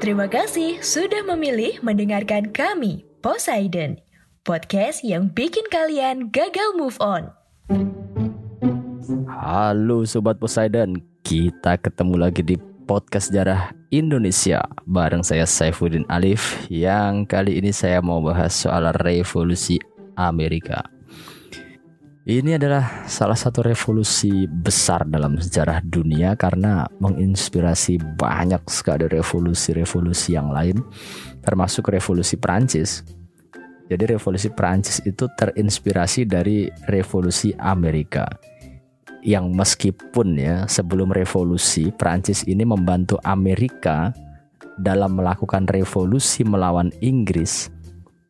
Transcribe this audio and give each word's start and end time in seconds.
Terima 0.00 0.24
kasih 0.32 0.80
sudah 0.80 1.20
memilih 1.28 1.76
mendengarkan 1.84 2.48
kami, 2.56 3.04
Poseidon, 3.20 4.00
podcast 4.48 5.04
yang 5.04 5.28
bikin 5.28 5.68
kalian 5.68 6.32
gagal 6.32 6.72
move 6.72 6.96
on. 7.04 7.28
Halo 9.28 10.08
Sobat 10.08 10.40
Poseidon, 10.40 11.04
kita 11.20 11.76
ketemu 11.76 12.16
lagi 12.16 12.40
di 12.40 12.56
podcast 12.88 13.28
sejarah 13.28 13.76
Indonesia 13.92 14.64
bareng 14.88 15.20
saya 15.20 15.44
Saifuddin 15.44 16.08
Alif 16.08 16.64
yang 16.72 17.28
kali 17.28 17.60
ini 17.60 17.68
saya 17.68 18.00
mau 18.00 18.24
bahas 18.24 18.56
soal 18.56 18.88
revolusi 19.04 19.76
Amerika. 20.16 20.80
Ini 22.20 22.60
adalah 22.60 23.08
salah 23.08 23.32
satu 23.32 23.64
revolusi 23.64 24.44
besar 24.44 25.08
dalam 25.08 25.40
sejarah 25.40 25.80
dunia 25.80 26.36
karena 26.36 26.84
menginspirasi 27.00 27.96
banyak 28.20 28.60
sekali 28.68 29.08
revolusi-revolusi 29.08 30.36
yang 30.36 30.52
lain, 30.52 30.84
termasuk 31.40 31.88
revolusi 31.88 32.36
Prancis. 32.36 33.00
Jadi 33.88 34.12
revolusi 34.12 34.52
Prancis 34.52 35.00
itu 35.08 35.32
terinspirasi 35.32 36.28
dari 36.28 36.68
revolusi 36.92 37.56
Amerika. 37.56 38.28
Yang 39.24 39.46
meskipun 39.56 40.36
ya 40.36 40.68
sebelum 40.68 41.16
revolusi 41.16 41.88
Prancis 41.88 42.44
ini 42.44 42.68
membantu 42.68 43.16
Amerika 43.24 44.12
dalam 44.76 45.16
melakukan 45.16 45.64
revolusi 45.72 46.44
melawan 46.44 46.92
Inggris, 47.00 47.72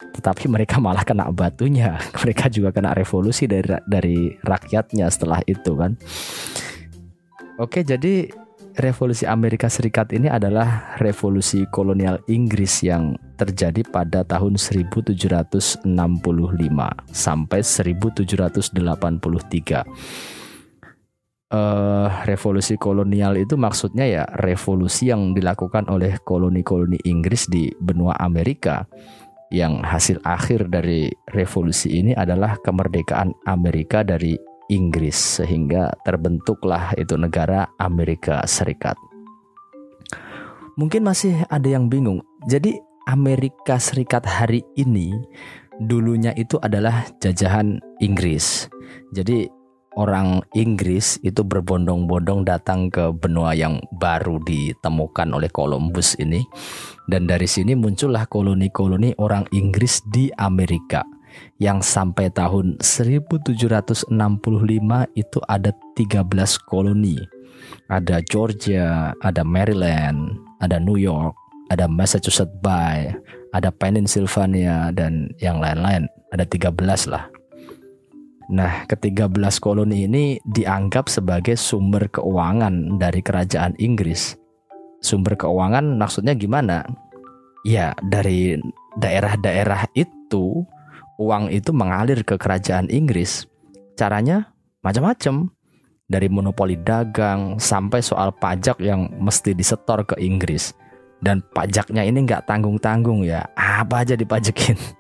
tetapi 0.01 0.51
mereka 0.51 0.81
malah 0.81 1.05
kena 1.05 1.29
batunya. 1.31 2.01
Mereka 2.21 2.49
juga 2.51 2.73
kena 2.73 2.97
revolusi 2.97 3.47
dari 3.47 3.69
dari 3.87 4.33
rakyatnya 4.41 5.07
setelah 5.13 5.45
itu 5.47 5.77
kan. 5.77 5.95
Oke, 7.61 7.85
jadi 7.85 8.33
revolusi 8.81 9.29
Amerika 9.29 9.69
Serikat 9.69 10.17
ini 10.17 10.33
adalah 10.33 10.97
revolusi 10.97 11.69
kolonial 11.69 12.25
Inggris 12.31 12.81
yang 12.81 13.21
terjadi 13.37 13.85
pada 13.85 14.25
tahun 14.25 14.57
1765 14.57 15.85
sampai 17.13 17.61
1783. 17.61 19.85
Uh, 21.51 22.07
revolusi 22.31 22.79
kolonial 22.79 23.35
itu 23.35 23.59
maksudnya 23.59 24.07
ya 24.07 24.23
revolusi 24.39 25.11
yang 25.11 25.35
dilakukan 25.35 25.91
oleh 25.91 26.15
koloni-koloni 26.23 27.03
Inggris 27.11 27.51
di 27.51 27.75
benua 27.75 28.15
Amerika 28.23 28.87
yang 29.51 29.83
hasil 29.83 30.23
akhir 30.23 30.71
dari 30.71 31.11
revolusi 31.35 31.99
ini 31.99 32.15
adalah 32.15 32.57
kemerdekaan 32.63 33.35
Amerika 33.51 34.07
dari 34.07 34.39
Inggris 34.71 35.43
sehingga 35.43 35.91
terbentuklah 36.07 36.95
itu 36.95 37.19
negara 37.19 37.67
Amerika 37.83 38.47
Serikat. 38.47 38.95
Mungkin 40.79 41.03
masih 41.03 41.43
ada 41.51 41.67
yang 41.67 41.91
bingung. 41.91 42.23
Jadi 42.47 42.79
Amerika 43.11 43.83
Serikat 43.83 44.23
hari 44.23 44.63
ini 44.79 45.11
dulunya 45.83 46.31
itu 46.39 46.57
adalah 46.63 47.11
jajahan 47.19 47.83
Inggris. 47.99 48.71
Jadi 49.11 49.60
orang 49.99 50.45
Inggris 50.55 51.19
itu 51.27 51.43
berbondong-bondong 51.43 52.47
datang 52.47 52.91
ke 52.91 53.11
benua 53.11 53.57
yang 53.57 53.83
baru 53.99 54.39
ditemukan 54.43 55.35
oleh 55.35 55.51
Columbus 55.51 56.15
ini 56.23 56.47
dan 57.11 57.27
dari 57.27 57.51
sini 57.51 57.75
muncullah 57.75 58.31
koloni-koloni 58.31 59.19
orang 59.19 59.43
Inggris 59.51 59.99
di 60.07 60.31
Amerika 60.39 61.03
yang 61.59 61.83
sampai 61.83 62.31
tahun 62.31 62.79
1765 62.81 64.11
itu 65.15 65.39
ada 65.47 65.71
13 65.95 66.27
koloni. 66.67 67.19
Ada 67.91 68.23
Georgia, 68.27 69.15
ada 69.23 69.43
Maryland, 69.47 70.39
ada 70.59 70.79
New 70.83 70.99
York, 70.99 71.35
ada 71.71 71.87
Massachusetts 71.87 72.55
Bay, 72.63 73.15
ada 73.55 73.71
Pennsylvania 73.71 74.91
dan 74.95 75.31
yang 75.39 75.63
lain-lain. 75.63 76.07
Ada 76.31 76.47
13 76.47 77.11
lah. 77.11 77.27
Nah, 78.51 78.83
ke-13 78.91 79.63
koloni 79.63 80.11
ini 80.11 80.43
dianggap 80.43 81.07
sebagai 81.07 81.55
sumber 81.55 82.11
keuangan 82.11 82.99
dari 82.99 83.23
kerajaan 83.23 83.79
Inggris. 83.79 84.35
Sumber 84.99 85.39
keuangan 85.39 85.95
maksudnya 85.95 86.35
gimana? 86.35 86.83
Ya, 87.63 87.95
dari 88.03 88.59
daerah-daerah 88.99 89.87
itu 89.95 90.67
uang 91.23 91.55
itu 91.55 91.71
mengalir 91.71 92.27
ke 92.27 92.35
kerajaan 92.35 92.91
Inggris. 92.91 93.47
Caranya 93.95 94.51
macam-macam. 94.83 95.47
Dari 96.11 96.27
monopoli 96.27 96.75
dagang 96.75 97.63
sampai 97.63 98.03
soal 98.03 98.35
pajak 98.35 98.83
yang 98.83 99.15
mesti 99.23 99.55
disetor 99.55 100.03
ke 100.03 100.19
Inggris. 100.19 100.75
Dan 101.23 101.39
pajaknya 101.55 102.03
ini 102.03 102.27
nggak 102.27 102.51
tanggung-tanggung 102.51 103.23
ya. 103.23 103.47
Apa 103.55 104.03
aja 104.03 104.19
dipajekin. 104.19 104.75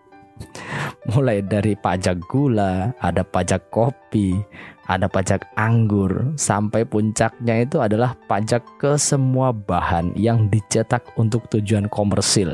Mulai 1.08 1.40
dari 1.40 1.72
pajak 1.72 2.20
gula, 2.28 2.92
ada 3.00 3.24
pajak 3.24 3.72
kopi, 3.72 4.36
ada 4.84 5.08
pajak 5.08 5.48
anggur, 5.56 6.36
sampai 6.36 6.84
puncaknya 6.84 7.64
itu 7.64 7.80
adalah 7.80 8.12
pajak 8.28 8.60
ke 8.76 9.00
semua 9.00 9.48
bahan 9.48 10.12
yang 10.12 10.52
dicetak 10.52 11.00
untuk 11.16 11.48
tujuan 11.48 11.88
komersil. 11.88 12.52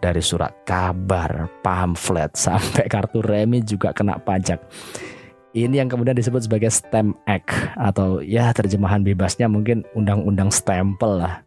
Dari 0.00 0.24
surat 0.24 0.56
kabar, 0.64 1.52
pamflet, 1.60 2.32
sampai 2.48 2.88
kartu 2.88 3.20
remi 3.20 3.60
juga 3.60 3.92
kena 3.92 4.16
pajak. 4.16 4.56
Ini 5.52 5.84
yang 5.84 5.92
kemudian 5.92 6.16
disebut 6.16 6.48
sebagai 6.48 6.72
Stamp 6.72 7.12
Act 7.28 7.52
atau 7.76 8.24
ya 8.24 8.56
terjemahan 8.56 9.04
bebasnya 9.04 9.52
mungkin 9.52 9.84
undang-undang 9.92 10.48
stempel 10.48 11.20
lah. 11.20 11.44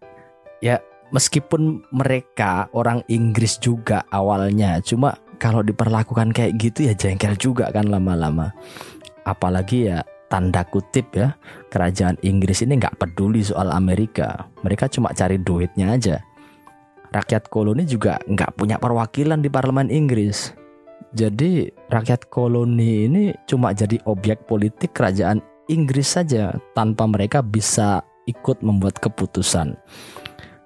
Ya 0.62 0.78
meskipun 1.10 1.82
mereka 1.90 2.70
orang 2.78 3.02
Inggris 3.10 3.58
juga 3.58 4.06
awalnya, 4.14 4.78
cuma 4.86 5.18
kalau 5.38 5.62
diperlakukan 5.62 6.32
kayak 6.32 6.58
gitu 6.58 6.90
ya 6.90 6.94
jengkel 6.96 7.36
juga 7.38 7.70
kan 7.70 7.88
lama-lama. 7.88 8.52
Apalagi 9.26 9.90
ya 9.92 10.02
tanda 10.28 10.66
kutip 10.66 11.14
ya 11.14 11.38
kerajaan 11.70 12.18
Inggris 12.26 12.66
ini 12.66 12.80
nggak 12.82 12.98
peduli 12.98 13.46
soal 13.46 13.70
Amerika. 13.72 14.50
Mereka 14.66 14.90
cuma 14.92 15.14
cari 15.14 15.38
duitnya 15.40 15.96
aja. 15.96 16.18
Rakyat 17.14 17.48
koloni 17.48 17.88
juga 17.88 18.20
nggak 18.28 18.60
punya 18.60 18.76
perwakilan 18.82 19.40
di 19.40 19.48
parlemen 19.48 19.88
Inggris. 19.88 20.52
Jadi 21.16 21.72
rakyat 21.88 22.28
koloni 22.28 23.08
ini 23.08 23.24
cuma 23.48 23.72
jadi 23.72 23.96
objek 24.04 24.44
politik 24.50 24.92
kerajaan 24.92 25.40
Inggris 25.72 26.20
saja 26.20 26.52
tanpa 26.76 27.08
mereka 27.08 27.40
bisa 27.40 28.04
ikut 28.28 28.60
membuat 28.60 29.00
keputusan 29.00 29.78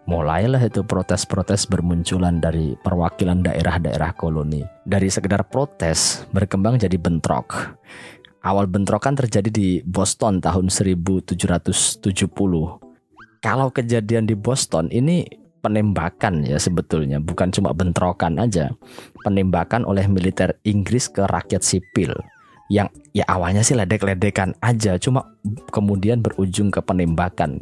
mulailah 0.06 0.62
itu 0.64 0.86
protes-protes 0.86 1.68
bermunculan 1.68 2.40
dari 2.40 2.78
perwakilan 2.80 3.44
daerah-daerah 3.44 4.16
koloni. 4.16 4.64
Dari 4.88 5.12
sekedar 5.12 5.48
protes 5.50 6.24
berkembang 6.32 6.80
jadi 6.80 6.96
bentrok. 6.96 7.76
Awal 8.40 8.72
bentrokan 8.72 9.20
terjadi 9.20 9.52
di 9.52 9.70
Boston 9.84 10.40
tahun 10.40 10.72
1770. 10.72 12.00
Kalau 13.40 13.68
kejadian 13.72 14.24
di 14.28 14.36
Boston 14.36 14.88
ini 14.92 15.28
penembakan 15.60 16.48
ya 16.48 16.56
sebetulnya, 16.56 17.20
bukan 17.20 17.52
cuma 17.52 17.76
bentrokan 17.76 18.40
aja. 18.40 18.72
Penembakan 19.28 19.84
oleh 19.84 20.08
militer 20.08 20.56
Inggris 20.64 21.12
ke 21.12 21.28
rakyat 21.28 21.60
sipil 21.60 22.16
yang 22.70 22.88
ya 23.18 23.26
awalnya 23.26 23.66
sih 23.66 23.74
ledek-ledekan 23.74 24.54
aja, 24.62 24.96
cuma 25.02 25.26
kemudian 25.74 26.22
berujung 26.22 26.70
ke 26.70 26.80
penembakan. 26.86 27.58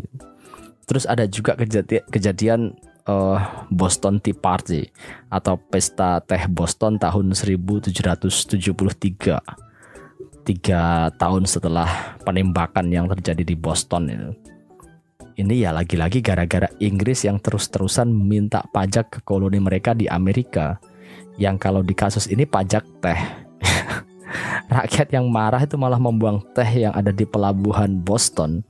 Terus 0.88 1.04
ada 1.04 1.28
juga 1.28 1.60
kejadian, 1.60 2.04
kejadian 2.08 2.62
uh, 3.12 3.68
Boston 3.68 4.24
Tea 4.24 4.32
Party 4.32 4.88
atau 5.28 5.60
pesta 5.60 6.24
teh 6.24 6.48
Boston 6.48 6.96
tahun 6.96 7.36
1773. 7.36 8.56
Tiga 10.48 11.12
tahun 11.20 11.44
setelah 11.44 12.16
penembakan 12.24 12.88
yang 12.88 13.12
terjadi 13.12 13.44
di 13.44 13.56
Boston 13.60 14.08
itu. 14.08 14.32
Ini 15.38 15.68
ya 15.68 15.76
lagi-lagi 15.76 16.24
gara-gara 16.24 16.72
Inggris 16.80 17.28
yang 17.28 17.38
terus-terusan 17.38 18.08
minta 18.08 18.64
pajak 18.72 19.12
ke 19.12 19.20
koloni 19.28 19.60
mereka 19.60 19.92
di 19.92 20.08
Amerika. 20.08 20.80
Yang 21.36 21.56
kalau 21.62 21.84
di 21.84 21.94
kasus 21.94 22.32
ini 22.32 22.48
pajak 22.48 22.88
teh. 23.04 23.20
Rakyat 24.80 25.14
yang 25.14 25.28
marah 25.28 25.62
itu 25.62 25.76
malah 25.76 26.00
membuang 26.00 26.42
teh 26.56 26.88
yang 26.88 26.96
ada 26.96 27.12
di 27.12 27.28
pelabuhan 27.28 28.00
Boston 28.02 28.64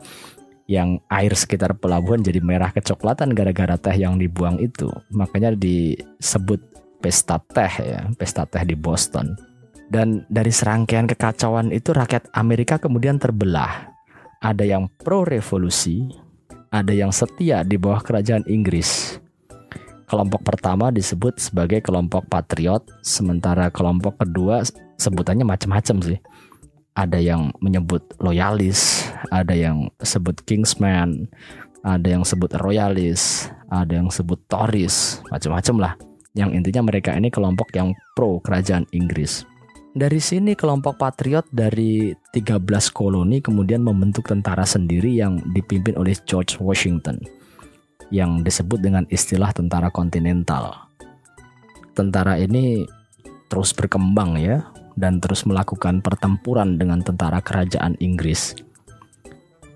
yang 0.68 1.00
air 1.08 1.32
sekitar 1.32 1.80
pelabuhan 1.80 2.20
jadi 2.20 2.44
merah 2.44 2.76
kecoklatan 2.76 3.32
gara-gara 3.32 3.80
teh 3.80 3.96
yang 3.96 4.20
dibuang 4.20 4.60
itu. 4.60 4.92
Makanya 5.16 5.56
disebut 5.56 6.60
pesta 7.00 7.40
teh 7.40 7.74
ya, 7.82 8.12
pesta 8.20 8.44
teh 8.44 8.62
di 8.68 8.76
Boston. 8.76 9.34
Dan 9.88 10.28
dari 10.28 10.52
serangkaian 10.52 11.08
kekacauan 11.08 11.72
itu 11.72 11.96
rakyat 11.96 12.28
Amerika 12.36 12.76
kemudian 12.76 13.16
terbelah. 13.16 13.96
Ada 14.44 14.68
yang 14.68 14.92
pro 15.00 15.24
revolusi, 15.24 16.04
ada 16.68 16.92
yang 16.92 17.16
setia 17.16 17.64
di 17.64 17.80
bawah 17.80 18.04
kerajaan 18.04 18.44
Inggris. 18.52 19.18
Kelompok 20.08 20.44
pertama 20.44 20.92
disebut 20.92 21.40
sebagai 21.40 21.80
kelompok 21.80 22.28
patriot, 22.28 22.84
sementara 23.04 23.72
kelompok 23.72 24.20
kedua 24.20 24.64
sebutannya 25.00 25.48
macam-macam 25.48 25.98
sih 26.04 26.20
ada 26.98 27.22
yang 27.22 27.54
menyebut 27.62 28.02
loyalis, 28.18 29.06
ada 29.30 29.54
yang 29.54 29.94
sebut 30.02 30.42
Kingsman, 30.50 31.30
ada 31.86 32.10
yang 32.10 32.26
sebut 32.26 32.58
royalis, 32.58 33.54
ada 33.70 34.02
yang 34.02 34.10
sebut 34.10 34.42
tories, 34.50 35.22
macam-macam 35.30 35.76
lah. 35.78 35.94
Yang 36.34 36.50
intinya 36.58 36.90
mereka 36.90 37.14
ini 37.14 37.30
kelompok 37.30 37.70
yang 37.78 37.94
pro 38.18 38.42
kerajaan 38.42 38.90
Inggris. 38.98 39.46
Dari 39.98 40.22
sini 40.22 40.54
kelompok 40.54 41.02
patriot 41.02 41.50
dari 41.50 42.14
13 42.34 42.62
koloni 42.94 43.42
kemudian 43.42 43.82
membentuk 43.82 44.30
tentara 44.30 44.62
sendiri 44.62 45.10
yang 45.18 45.42
dipimpin 45.54 45.98
oleh 45.98 46.14
George 46.30 46.62
Washington 46.62 47.18
yang 48.14 48.46
disebut 48.46 48.78
dengan 48.78 49.10
istilah 49.10 49.50
tentara 49.58 49.90
kontinental. 49.90 50.90
Tentara 51.98 52.38
ini 52.38 52.86
terus 53.50 53.74
berkembang 53.74 54.38
ya 54.38 54.70
dan 54.98 55.22
terus 55.22 55.46
melakukan 55.46 56.02
pertempuran 56.02 56.82
dengan 56.82 57.06
tentara 57.06 57.40
kerajaan 57.40 57.96
Inggris. 58.02 58.58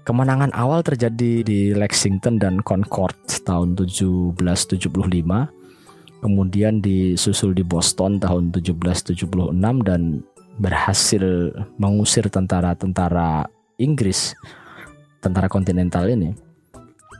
Kemenangan 0.02 0.50
awal 0.58 0.82
terjadi 0.82 1.46
di 1.46 1.78
Lexington 1.78 2.42
dan 2.42 2.60
Concord 2.66 3.16
tahun 3.46 3.78
1775 3.78 4.34
kemudian 6.22 6.80
disusul 6.80 7.58
di 7.58 7.66
Boston 7.66 8.22
tahun 8.22 8.54
1776 8.54 9.54
dan 9.86 10.22
berhasil 10.62 11.54
mengusir 11.82 12.30
tentara-tentara 12.30 13.50
Inggris, 13.82 14.38
tentara 15.20 15.50
kontinental 15.50 16.06
ini. 16.06 16.38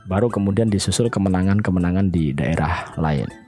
Baru 0.06 0.30
kemudian 0.30 0.70
disusul 0.70 1.10
kemenangan-kemenangan 1.10 2.10
di 2.10 2.30
daerah 2.34 2.94
lain. 2.98 3.41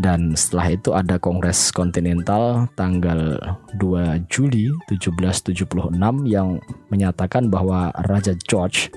Dan 0.00 0.32
setelah 0.32 0.72
itu 0.72 0.96
ada 0.96 1.20
Kongres 1.20 1.68
Kontinental 1.76 2.72
tanggal 2.72 3.36
2 3.76 4.32
Juli 4.32 4.72
1776 4.88 5.92
yang 6.24 6.56
menyatakan 6.88 7.52
bahwa 7.52 7.92
Raja 8.08 8.32
George 8.48 8.88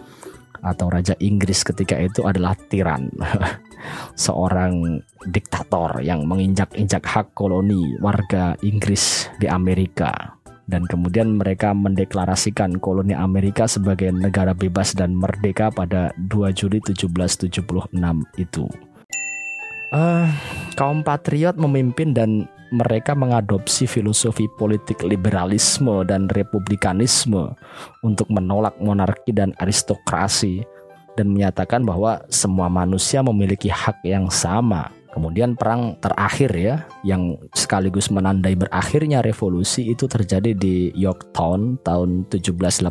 atau 0.63 0.87
Raja 0.87 1.11
Inggris 1.19 1.59
ketika 1.67 1.99
itu 1.99 2.23
adalah 2.23 2.55
tiran. 2.71 3.11
seorang 4.15 5.03
diktator 5.27 5.99
yang 5.99 6.23
menginjak-injak 6.23 7.03
hak 7.03 7.35
koloni 7.35 7.99
warga 7.99 8.55
Inggris 8.63 9.27
di 9.39 9.47
Amerika 9.51 10.39
dan 10.63 10.87
kemudian 10.87 11.35
mereka 11.35 11.75
mendeklarasikan 11.75 12.79
koloni 12.79 13.11
Amerika 13.11 13.67
sebagai 13.67 14.15
negara 14.15 14.55
bebas 14.55 14.95
dan 14.95 15.11
merdeka 15.11 15.67
pada 15.67 16.15
2 16.15 16.55
Juli 16.55 16.79
1776 16.79 17.91
itu. 18.39 18.65
Uh, 19.93 20.25
kaum 20.73 21.05
patriot 21.05 21.53
memimpin 21.53 22.17
dan 22.17 22.49
mereka 22.73 23.13
mengadopsi 23.13 23.85
filosofi 23.85 24.49
politik 24.57 25.05
liberalisme 25.05 26.01
dan 26.09 26.25
republikanisme 26.33 27.53
untuk 28.01 28.25
menolak 28.33 28.73
monarki 28.81 29.29
dan 29.29 29.53
aristokrasi 29.61 30.65
dan 31.13 31.29
menyatakan 31.29 31.85
bahwa 31.85 32.25
semua 32.33 32.73
manusia 32.73 33.21
memiliki 33.21 33.69
hak 33.69 34.01
yang 34.01 34.33
sama. 34.33 34.89
Kemudian 35.13 35.53
perang 35.53 35.93
terakhir 36.01 36.49
ya 36.57 36.89
yang 37.05 37.37
sekaligus 37.53 38.09
menandai 38.09 38.57
berakhirnya 38.57 39.21
revolusi 39.21 39.93
itu 39.93 40.09
terjadi 40.09 40.57
di 40.57 40.89
Yorktown 40.97 41.77
tahun 41.85 42.25
1781. 42.33 42.89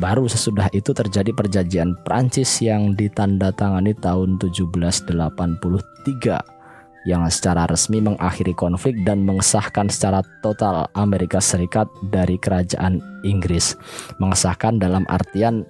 Baru 0.00 0.24
sesudah 0.24 0.72
itu 0.72 0.96
terjadi 0.96 1.28
perjanjian 1.36 1.92
Prancis 2.08 2.64
yang 2.64 2.96
ditandatangani 2.96 3.92
tahun 4.00 4.40
1783 4.40 5.12
yang 7.04 7.28
secara 7.28 7.68
resmi 7.68 8.00
mengakhiri 8.00 8.56
konflik 8.56 8.96
dan 9.04 9.28
mengesahkan 9.28 9.92
secara 9.92 10.24
total 10.40 10.88
Amerika 10.96 11.36
Serikat 11.36 11.84
dari 12.08 12.40
kerajaan 12.40 13.00
Inggris. 13.28 13.76
Mengesahkan 14.16 14.80
dalam 14.80 15.04
artian 15.12 15.68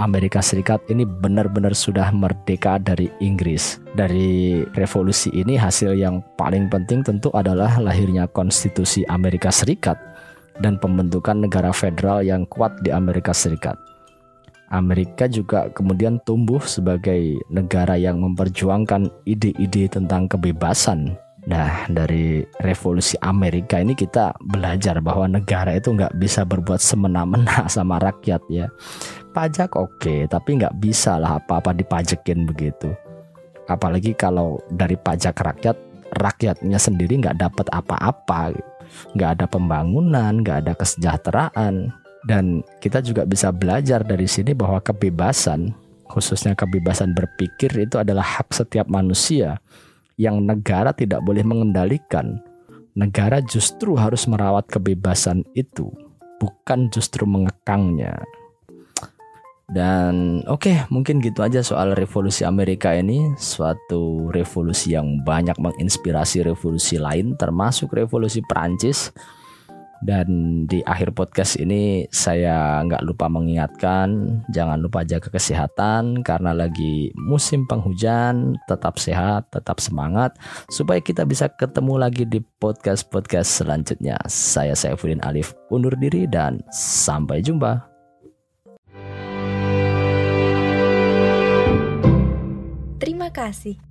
Amerika 0.00 0.40
Serikat 0.40 0.80
ini 0.88 1.04
benar-benar 1.04 1.76
sudah 1.76 2.08
merdeka 2.16 2.80
dari 2.80 3.12
Inggris. 3.20 3.76
Dari 3.92 4.64
revolusi 4.72 5.28
ini 5.36 5.60
hasil 5.60 6.00
yang 6.00 6.24
paling 6.40 6.72
penting 6.72 7.04
tentu 7.04 7.28
adalah 7.36 7.76
lahirnya 7.76 8.24
konstitusi 8.32 9.04
Amerika 9.12 9.52
Serikat 9.52 10.00
dan 10.60 10.76
pembentukan 10.76 11.40
negara 11.40 11.72
federal 11.72 12.20
yang 12.22 12.44
kuat 12.48 12.76
di 12.84 12.92
Amerika 12.92 13.32
Serikat. 13.32 13.76
Amerika 14.70 15.26
juga 15.26 15.66
kemudian 15.74 16.22
tumbuh 16.22 16.62
sebagai 16.62 17.42
negara 17.50 17.98
yang 17.98 18.22
memperjuangkan 18.22 19.10
ide-ide 19.26 19.90
tentang 19.90 20.30
kebebasan. 20.30 21.18
Nah, 21.48 21.88
dari 21.88 22.44
revolusi 22.62 23.16
Amerika 23.24 23.80
ini 23.80 23.96
kita 23.96 24.36
belajar 24.38 25.00
bahwa 25.02 25.26
negara 25.26 25.74
itu 25.74 25.90
nggak 25.90 26.14
bisa 26.20 26.46
berbuat 26.46 26.78
semena-mena 26.78 27.66
sama 27.72 27.98
rakyat 27.98 28.44
ya 28.52 28.68
pajak 29.30 29.78
oke 29.78 30.02
okay, 30.02 30.26
tapi 30.26 30.58
nggak 30.58 30.76
bisa 30.82 31.16
lah 31.16 31.38
apa-apa 31.38 31.70
dipajekin 31.74 32.44
begitu 32.44 32.90
apalagi 33.70 34.12
kalau 34.18 34.58
dari 34.74 34.98
pajak 34.98 35.38
rakyat 35.38 35.76
rakyatnya 36.18 36.78
sendiri 36.78 37.22
nggak 37.22 37.38
dapat 37.38 37.66
apa-apa 37.70 38.50
nggak 39.14 39.30
ada 39.40 39.46
pembangunan 39.46 40.40
nggak 40.40 40.66
ada 40.66 40.72
kesejahteraan. 40.74 41.92
Dan 42.20 42.60
kita 42.84 43.00
juga 43.00 43.24
bisa 43.24 43.48
belajar 43.48 44.04
dari 44.04 44.28
sini 44.28 44.52
bahwa 44.52 44.76
kebebasan 44.84 45.72
khususnya 46.04 46.52
kebebasan 46.58 47.16
berpikir 47.16 47.70
itu 47.80 47.96
adalah 47.96 48.26
hak 48.26 48.52
setiap 48.52 48.90
manusia 48.90 49.62
yang 50.20 50.44
negara 50.44 50.92
tidak 50.92 51.24
boleh 51.24 51.46
mengendalikan. 51.46 52.42
Negara 52.92 53.40
justru 53.40 53.96
harus 53.96 54.28
merawat 54.28 54.68
kebebasan 54.68 55.46
itu 55.54 55.88
bukan 56.42 56.90
justru 56.90 57.24
mengekangnya 57.24 58.20
dan 59.70 60.42
oke, 60.50 60.66
okay, 60.66 60.76
mungkin 60.90 61.22
gitu 61.22 61.46
aja 61.46 61.62
soal 61.62 61.94
revolusi 61.94 62.42
Amerika 62.42 62.90
ini, 62.90 63.38
suatu 63.38 64.26
revolusi 64.34 64.98
yang 64.98 65.22
banyak 65.22 65.54
menginspirasi 65.62 66.42
revolusi 66.42 66.98
lain 66.98 67.38
termasuk 67.38 67.94
revolusi 67.94 68.42
Perancis. 68.42 69.14
Dan 70.00 70.64
di 70.64 70.80
akhir 70.80 71.12
podcast 71.12 71.60
ini 71.60 72.08
saya 72.08 72.80
nggak 72.88 73.04
lupa 73.04 73.28
mengingatkan 73.28 74.40
jangan 74.48 74.80
lupa 74.80 75.04
jaga 75.04 75.28
kesehatan 75.28 76.24
karena 76.24 76.56
lagi 76.56 77.12
musim 77.20 77.68
penghujan, 77.68 78.56
tetap 78.64 78.96
sehat, 78.96 79.52
tetap 79.52 79.76
semangat 79.76 80.40
supaya 80.72 81.04
kita 81.04 81.28
bisa 81.28 81.52
ketemu 81.52 82.00
lagi 82.00 82.24
di 82.24 82.40
podcast-podcast 82.40 83.60
selanjutnya. 83.60 84.16
Saya 84.24 84.72
Saifuddin 84.72 85.20
Alif 85.20 85.52
undur 85.68 85.92
diri 86.00 86.24
dan 86.24 86.64
sampai 86.72 87.44
jumpa. 87.44 87.89
Kasih. 93.40 93.89